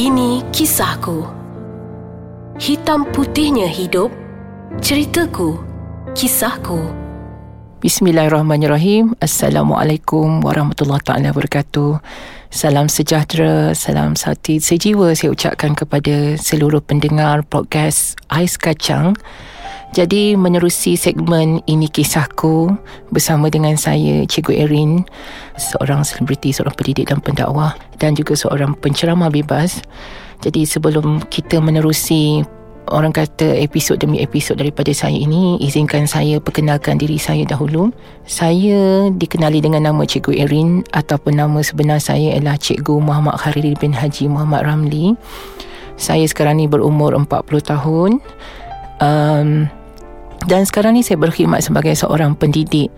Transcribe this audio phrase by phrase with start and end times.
[0.00, 1.28] Ini kisahku.
[2.56, 4.08] Hitam putihnya hidup.
[4.80, 5.60] Ceritaku.
[6.16, 6.88] Kisahku.
[7.84, 9.12] Bismillahirrahmanirrahim.
[9.20, 12.00] Assalamualaikum warahmatullahi taala wabarakatuh.
[12.48, 19.12] Salam sejahtera, salam sati sejiwa saya ucapkan kepada seluruh pendengar podcast Ais Kacang.
[19.90, 22.70] Jadi menerusi segmen Ini Kisahku
[23.10, 25.02] bersama dengan saya Cikgu Erin,
[25.58, 29.82] seorang selebriti, seorang pendidik dan pendakwah dan juga seorang penceramah bebas.
[30.46, 32.46] Jadi sebelum kita menerusi
[32.86, 37.90] orang kata episod demi episod daripada saya ini, izinkan saya perkenalkan diri saya dahulu.
[38.30, 43.90] Saya dikenali dengan nama Cikgu Erin ataupun nama sebenar saya ialah Cikgu Muhammad Khariri bin
[43.90, 45.18] Haji Muhammad Ramli.
[45.98, 47.26] Saya sekarang ni berumur 40
[47.58, 48.22] tahun.
[49.02, 49.79] Um,
[50.48, 52.88] dan sekarang ni saya berkhidmat sebagai seorang pendidik.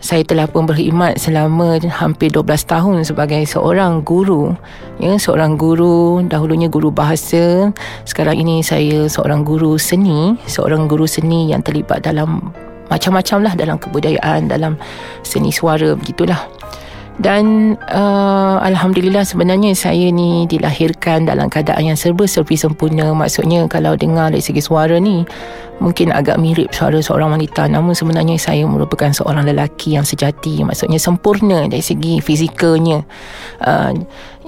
[0.00, 4.56] Saya telah pun berkhidmat selama hampir 12 tahun sebagai seorang guru.
[4.96, 7.68] Ya, seorang guru, dahulunya guru bahasa.
[8.08, 12.48] Sekarang ini saya seorang guru seni, seorang guru seni yang terlibat dalam
[12.88, 14.80] macam-macam lah dalam kebudayaan, dalam
[15.20, 16.59] seni suara begitulah.
[17.20, 23.12] Dan uh, Alhamdulillah sebenarnya saya ni dilahirkan dalam keadaan yang serba serbi sempurna.
[23.12, 25.28] Maksudnya kalau dengar dari segi suara ni
[25.84, 27.68] mungkin agak mirip suara seorang wanita.
[27.68, 30.64] Namun sebenarnya saya merupakan seorang lelaki yang sejati.
[30.64, 33.04] Maksudnya sempurna dari segi fizikalnya.
[33.60, 33.92] Uh,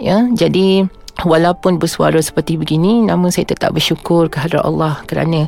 [0.01, 0.89] ya, jadi
[1.29, 5.45] walaupun bersuara seperti begini namun saya tetap bersyukur kehadrat Allah kerana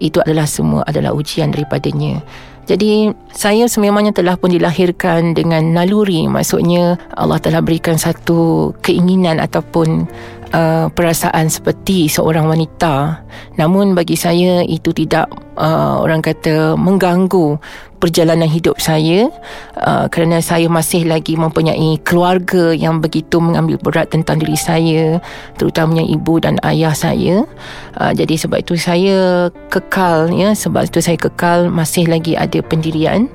[0.00, 2.24] itu adalah semua adalah ujian daripadanya.
[2.62, 6.30] Jadi saya sememangnya telah pun dilahirkan dengan naluri.
[6.30, 10.06] Maksudnya Allah telah berikan satu keinginan ataupun
[10.54, 13.26] uh, perasaan seperti seorang wanita.
[13.58, 17.58] Namun bagi saya itu tidak uh, orang kata mengganggu
[18.02, 19.30] perjalanan hidup saya
[19.78, 25.22] uh, kerana saya masih lagi mempunyai keluarga yang begitu mengambil berat tentang diri saya
[25.54, 27.46] terutamanya ibu dan ayah saya.
[27.94, 33.30] Uh, jadi sebab itu saya kekal ya sebab itu saya kekal masih lagi ada pendirian.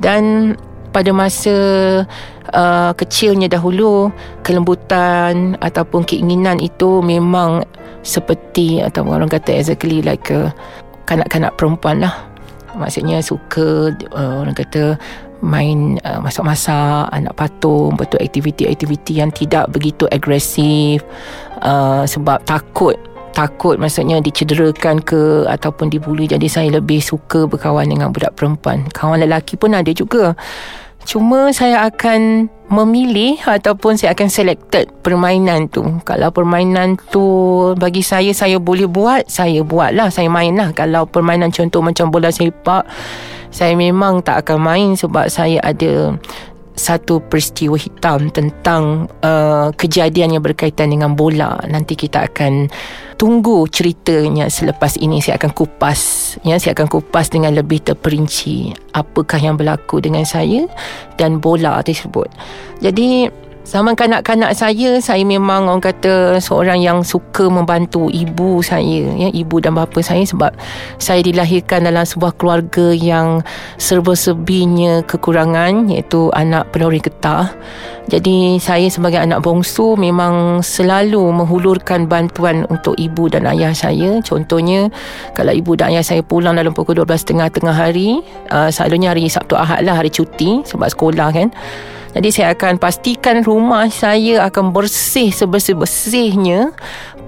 [0.00, 0.56] Dan
[0.90, 1.54] pada masa
[2.50, 4.10] uh, kecilnya dahulu
[4.42, 7.62] kelembutan ataupun keinginan itu memang
[8.02, 10.50] seperti atau orang kata exactly like a
[11.10, 12.14] kanak-kanak perempuan lah.
[12.78, 14.94] Maksudnya suka uh, orang kata
[15.42, 21.02] main uh, masak-masak anak patung betul aktiviti-aktiviti yang tidak begitu agresif
[21.64, 22.94] uh, sebab takut
[23.32, 26.26] takut maksudnya dicederakan ke ataupun dibuli.
[26.30, 28.86] Jadi saya lebih suka berkawan dengan budak perempuan.
[28.90, 30.34] Kawan lelaki pun ada juga
[31.10, 35.82] Cuma saya akan memilih ataupun saya akan selected permainan tu.
[36.06, 37.26] Kalau permainan tu
[37.74, 40.70] bagi saya saya boleh buat, saya buatlah, saya mainlah.
[40.70, 42.86] Kalau permainan contoh macam bola sepak,
[43.50, 46.14] saya memang tak akan main sebab saya ada
[46.80, 51.60] satu peristiwa hitam tentang uh, kejadian yang berkaitan dengan bola.
[51.68, 52.72] Nanti kita akan
[53.20, 56.00] tunggu ceritanya selepas ini saya akan kupas
[56.40, 60.64] ya saya akan kupas dengan lebih terperinci apakah yang berlaku dengan saya
[61.20, 62.32] dan bola tersebut.
[62.80, 63.28] Jadi
[63.70, 69.62] Zaman kanak-kanak saya, saya memang orang kata seorang yang suka membantu ibu saya, ya, ibu
[69.62, 70.50] dan bapa saya sebab
[70.98, 73.46] saya dilahirkan dalam sebuah keluarga yang
[73.78, 77.54] serba-serbinya kekurangan iaitu anak penuri getah.
[78.10, 84.18] Jadi saya sebagai anak bongsu memang selalu menghulurkan bantuan untuk ibu dan ayah saya.
[84.18, 84.90] Contohnya
[85.38, 88.18] kalau ibu dan ayah saya pulang dalam pukul 12.30 tengah hari,
[88.50, 91.54] uh, selalunya hari Sabtu Ahad lah hari cuti sebab sekolah kan.
[92.10, 96.74] Jadi saya akan pastikan rumah saya akan bersih sebersih-bersihnya.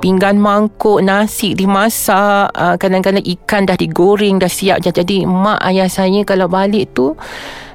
[0.03, 4.83] Pinggan mangkuk, nasi dimasak, uh, kadang-kadang ikan dah digoreng, dah siap.
[4.83, 7.15] Jadi mak ayah saya kalau balik tu,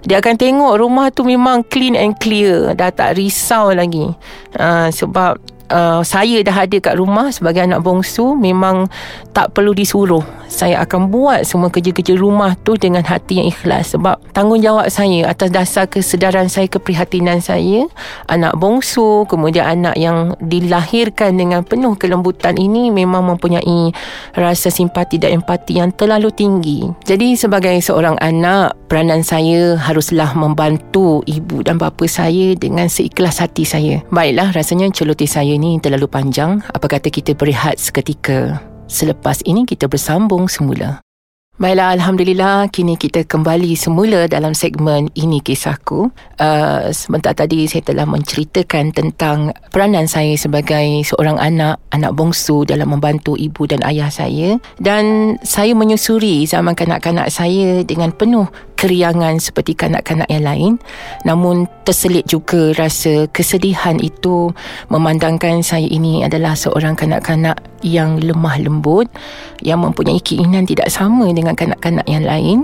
[0.04, 2.76] dia akan tengok rumah tu memang clean and clear.
[2.76, 4.12] Dah tak risau lagi.
[4.60, 5.40] Uh, sebab
[5.72, 8.88] uh, saya dah ada kat rumah sebagai anak bongsu memang
[9.32, 14.20] tak perlu disuruh saya akan buat semua kerja-kerja rumah tu dengan hati yang ikhlas sebab
[14.32, 17.88] tanggungjawab saya atas dasar kesedaran saya keprihatinan saya
[18.32, 23.92] anak bongsu kemudian anak yang dilahirkan dengan penuh kelembutan ini memang mempunyai
[24.36, 31.22] rasa simpati dan empati yang terlalu tinggi jadi sebagai seorang anak peranan saya haruslah membantu
[31.28, 36.64] ibu dan bapa saya dengan seikhlas hati saya baiklah rasanya celoteh saya ini terlalu panjang.
[36.74, 38.58] Apa kata kita berehat seketika?
[38.88, 41.04] Selepas ini kita bersambung semula.
[41.58, 46.14] Baiklah, Alhamdulillah, kini kita kembali semula dalam segmen Ini Kisahku.
[46.38, 52.94] Uh, sebentar tadi saya telah menceritakan tentang peranan saya sebagai seorang anak, anak bongsu dalam
[52.94, 54.62] membantu ibu dan ayah saya.
[54.78, 58.46] Dan saya menyusuri zaman kanak-kanak saya dengan penuh
[58.78, 60.74] keriangan seperti kanak-kanak yang lain
[61.26, 64.54] namun terselit juga rasa kesedihan itu
[64.94, 69.08] memandangkan saya ini adalah seorang kanak-kanak yang lemah lembut
[69.62, 72.58] yang mempunyai keinginan tidak sama dengan kanak-kanak yang lain.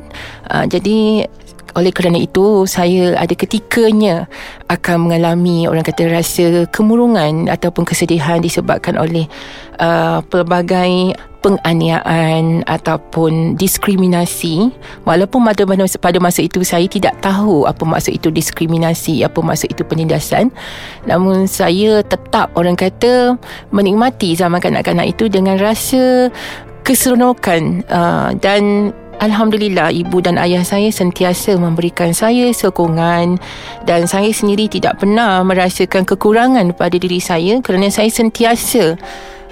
[0.49, 1.27] Uh, jadi
[1.73, 4.29] oleh kerana itu saya ada ketikanya
[4.69, 9.25] akan mengalami orang kata rasa kemurungan ataupun kesedihan disebabkan oleh
[9.81, 14.71] uh, pelbagai penganiayaan ataupun diskriminasi.
[15.03, 15.67] Walaupun pada,
[15.99, 20.49] pada masa itu saya tidak tahu apa maksud itu diskriminasi apa maksud itu penindasan.
[21.03, 23.35] Namun saya tetap orang kata
[23.75, 26.31] menikmati zaman kanak-kanak itu dengan rasa
[26.87, 33.39] keseronokan uh, dan Alhamdulillah ibu dan ayah saya sentiasa memberikan saya sokongan.
[33.87, 38.99] Dan saya sendiri tidak pernah merasakan kekurangan pada diri saya kerana saya sentiasa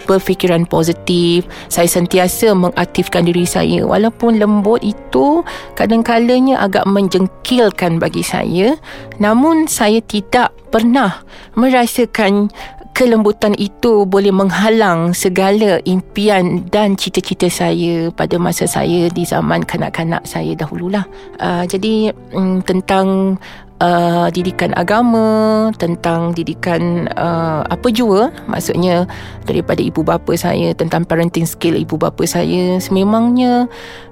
[0.04, 1.48] berfikiran positif.
[1.72, 3.88] Saya sentiasa mengaktifkan diri saya.
[3.88, 5.40] Walaupun lembut itu
[5.80, 8.76] kadang-kadangnya agak menjengkilkan bagi saya.
[9.24, 11.24] Namun saya tidak pernah
[11.56, 12.52] merasakan
[12.92, 20.22] kelembutan itu boleh menghalang segala impian dan cita-cita saya pada masa saya di zaman kanak-kanak
[20.28, 21.08] saya dahululah.
[21.40, 23.40] Uh, jadi um, tentang
[23.82, 29.10] uh, didikan agama, tentang didikan uh, apa jua maksudnya
[29.50, 33.66] daripada ibu bapa saya tentang parenting skill ibu bapa saya sememangnya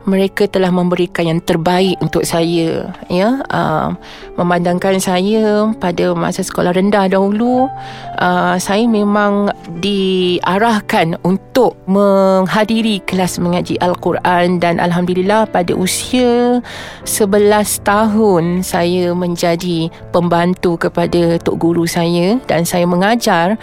[0.10, 3.46] mereka telah memberikan yang terbaik untuk saya ya.
[3.54, 3.94] Uh,
[4.40, 7.70] memandangkan saya pada masa sekolah rendah dahulu
[8.18, 9.52] uh, saya memang
[9.84, 16.64] diarahkan untuk menghadiri kelas mengaji al-Quran dan alhamdulillah pada usia
[17.04, 23.60] 11 tahun saya menjadi menjadi pembantu kepada tok guru saya dan saya mengajar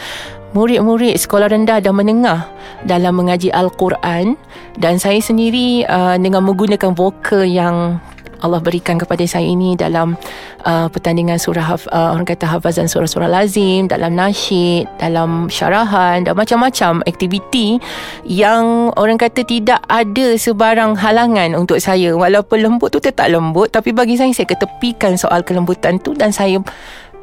[0.52, 2.44] murid-murid sekolah rendah dan menengah
[2.84, 4.36] dalam mengaji Al-Quran.
[4.76, 7.96] Dan saya sendiri uh, dengan menggunakan vokal yang
[8.40, 10.18] Allah berikan kepada saya ini dalam
[10.64, 17.00] uh, pertandingan surah uh, orang kata hafazan surah-surah lazim dalam nasyid dalam syarahan dan macam-macam
[17.08, 17.80] aktiviti
[18.26, 23.92] yang orang kata tidak ada sebarang halangan untuk saya walaupun lembut tu tetap lembut tapi
[23.92, 26.60] bagi saya saya ketepikan soal kelembutan tu dan saya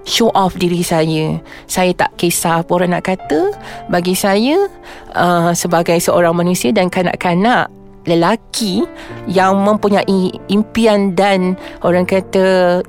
[0.03, 1.39] show off diri saya.
[1.65, 3.55] Saya tak kisah apa orang nak kata.
[3.87, 4.67] Bagi saya,
[5.15, 7.71] uh, sebagai seorang manusia dan kanak-kanak,
[8.05, 8.83] lelaki
[9.29, 12.79] yang mempunyai impian dan orang kata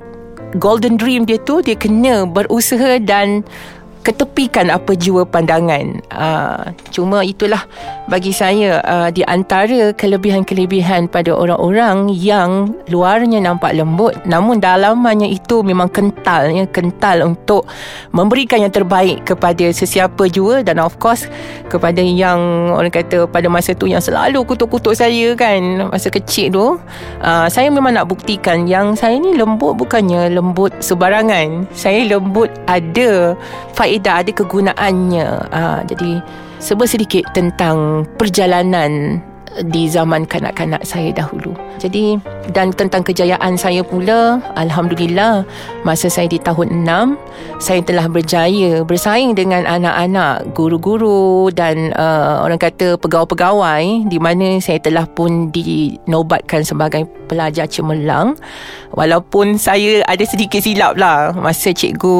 [0.59, 3.43] golden dream dia tu dia kena berusaha dan
[4.05, 5.97] ketepikan apa jua pandangan.
[6.13, 7.65] Uh, cuma itulah
[8.05, 15.65] bagi saya uh, di antara kelebihan-kelebihan pada orang-orang yang luarnya nampak lembut namun dalamannya itu
[15.65, 17.65] memang kental ya kental untuk
[18.13, 21.25] memberikan yang terbaik kepada sesiapa jua dan of course
[21.65, 26.65] kepada yang orang kata pada masa tu yang selalu kutuk-kutuk saya kan masa kecil tu
[27.25, 33.33] uh, saya memang nak buktikan yang saya ni lembut bukannya lembut sebarangan saya lembut ada
[33.73, 35.27] faedah ada kegunaannya.
[35.51, 36.11] Uh, jadi
[36.59, 39.21] sebut sedikit tentang perjalanan
[39.63, 41.55] di zaman kanak-kanak saya dahulu.
[41.79, 42.19] Jadi
[42.51, 45.47] dan tentang kejayaan saya pula, alhamdulillah
[45.87, 52.59] masa saya di tahun 6, saya telah berjaya bersaing dengan anak-anak guru-guru dan uh, orang
[52.59, 58.35] kata pegawai-pegawai di mana saya telah pun dinobatkan sebagai pelajar cemerlang.
[58.95, 62.15] Walaupun saya ada sedikit silap lah masa cikgu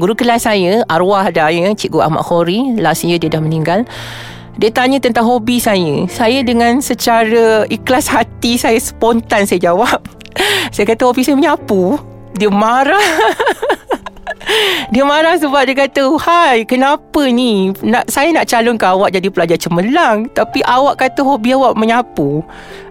[0.00, 3.84] guru kelas saya arwah dah ya cikgu Ahmad Khori last year dia dah meninggal
[4.54, 6.06] dia tanya tentang hobi saya.
[6.06, 9.98] Saya dengan secara ikhlas hati saya spontan saya jawab.
[10.74, 11.94] Saya kata hobi saya menyapu.
[12.34, 12.98] Dia marah.
[14.92, 17.72] Dia marah sebab dia kata Hai kenapa ni?
[17.82, 20.28] Nak, Saya nak calonkan awak jadi pelajar cemerlang?
[20.32, 22.44] Tapi awak kata hobi awak menyapu.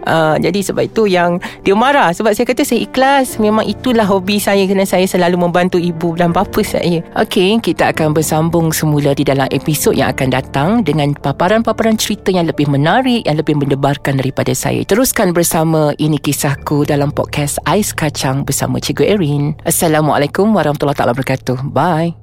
[0.03, 2.11] Uh, Jadi sebab itu yang Dia marah.
[2.11, 3.37] Sebab saya kata saya ikhlas.
[3.39, 6.99] Memang itulah hobi saya Kerana saya selalu membantu ibu dan bapa saya.
[7.15, 12.49] Okey kita akan bersambung semula Di dalam episod yang akan datang Dengan paparan-paparan cerita yang
[12.49, 14.83] lebih menarik Yang lebih mendebarkan daripada saya.
[14.83, 19.43] Teruskan bersama Ini Kisahku dalam podcast Ais Kacang bersama Cikgu Erin.
[19.63, 21.73] Assalamualaikum warahmatullahi wabarakatuh wabarakatuh.
[21.73, 22.22] Bye.